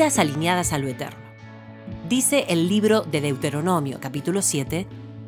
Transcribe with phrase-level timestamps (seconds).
[0.00, 1.20] alineadas a lo eterno.
[2.08, 4.86] Dice el libro de Deuteronomio, capítulo 7,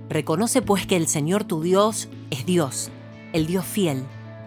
[0.08, 2.90] Reconoce pues que el Señor tu Dios es Dios,
[3.34, 4.02] el Dios fiel,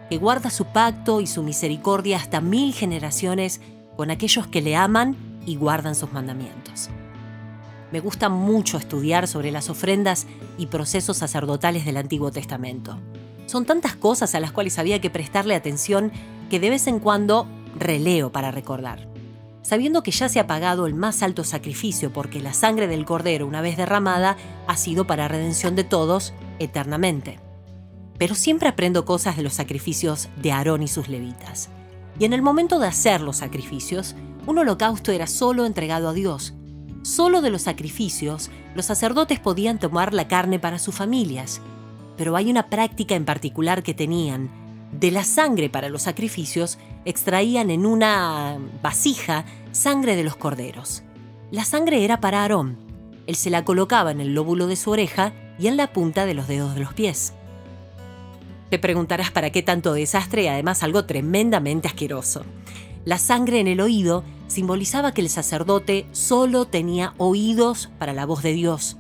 [0.10, 3.62] que guarda su pacto y su misericordia hasta mil generaciones
[3.96, 5.16] con aquellos que le aman
[5.46, 6.90] y guardan sus mandamientos.
[7.92, 10.26] Me gusta mucho estudiar sobre las ofrendas
[10.58, 13.00] y procesos sacerdotales del Antiguo Testamento.
[13.46, 16.12] Son tantas cosas a las cuales había que prestarle atención
[16.50, 17.48] que de vez en cuando
[17.78, 19.15] releo para recordar.
[19.66, 23.48] Sabiendo que ya se ha pagado el más alto sacrificio porque la sangre del cordero,
[23.48, 27.40] una vez derramada, ha sido para redención de todos eternamente.
[28.20, 31.70] Pero siempre aprendo cosas de los sacrificios de Aarón y sus levitas.
[32.20, 34.16] Y en el momento de hacer los sacrificios,
[34.46, 36.54] un holocausto era solo entregado a Dios.
[37.02, 41.60] Solo de los sacrificios, los sacerdotes podían tomar la carne para sus familias.
[42.18, 44.65] Pero hay una práctica en particular que tenían.
[45.00, 49.44] De la sangre para los sacrificios, extraían en una vasija
[49.74, 51.04] sangre de los corderos.
[51.52, 52.78] La sangre era para Aarón.
[53.28, 56.34] Él se la colocaba en el lóbulo de su oreja y en la punta de
[56.34, 57.34] los dedos de los pies.
[58.70, 62.46] Te preguntarás para qué tanto desastre y además algo tremendamente asqueroso.
[63.04, 68.44] La sangre en el oído simbolizaba que el sacerdote solo tenía oídos para la voz
[68.44, 68.96] de Dios.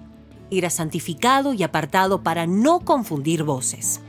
[0.52, 4.02] Era santificado y apartado para no confundir voces.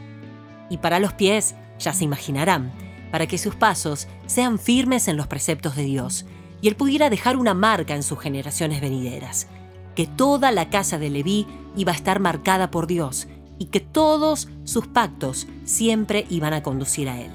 [0.69, 2.73] Y para los pies, ya se imaginarán,
[3.11, 6.27] para que sus pasos sean firmes en los preceptos de Dios
[6.61, 9.47] y él pudiera dejar una marca en sus generaciones venideras,
[9.95, 11.47] que toda la casa de Leví
[11.77, 17.09] iba a estar marcada por Dios y que todos sus pactos siempre iban a conducir
[17.09, 17.31] a Él.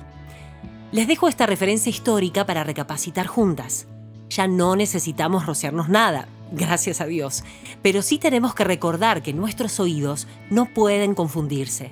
[0.91, 3.87] Les dejo esta referencia histórica para recapacitar juntas.
[4.29, 7.43] Ya no necesitamos rociarnos nada, gracias a Dios,
[7.81, 11.91] pero sí tenemos que recordar que nuestros oídos no pueden confundirse.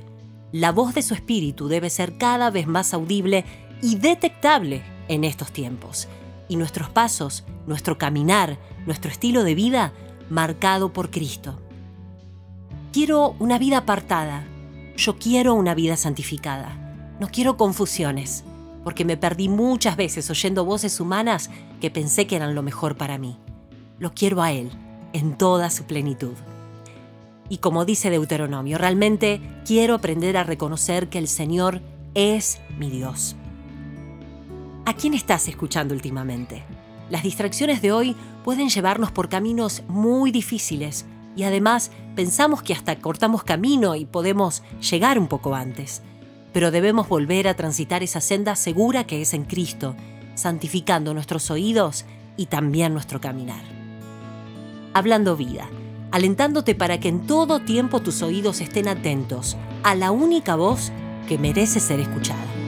[0.52, 3.46] La voz de su espíritu debe ser cada vez más audible
[3.84, 6.08] y detectable en estos tiempos,
[6.48, 8.58] y nuestros pasos, nuestro caminar,
[8.88, 9.94] nuestro estilo de vida
[10.30, 11.60] marcado por Cristo.
[12.92, 14.44] Quiero una vida apartada.
[14.98, 17.16] Yo quiero una vida santificada.
[17.20, 18.44] No quiero confusiones,
[18.84, 23.20] porque me perdí muchas veces oyendo voces humanas que pensé que eran lo mejor para
[23.20, 23.38] mí.
[24.00, 24.72] Lo quiero a Él,
[25.14, 26.34] en toda su plenitud.
[27.50, 31.82] Y como dice Deuteronomio, realmente quiero aprender a reconocer que el Señor
[32.14, 33.36] es mi Dios.
[34.86, 36.64] ¿A quién estás escuchando últimamente?
[37.10, 41.06] Las distracciones de hoy pueden llevarnos por caminos muy difíciles
[41.36, 46.04] y además pensamos que hasta cortamos camino y podemos llegar un poco antes.
[46.54, 49.96] Pero debemos volver a transitar esa senda segura que es en Cristo,
[50.36, 52.06] santificando nuestros oídos
[52.38, 53.64] y también nuestro caminar.
[54.94, 55.70] Hablando vida,
[56.12, 60.92] alentándote para que en todo tiempo tus oídos estén atentos a la única voz
[61.28, 62.59] que merece ser escuchada.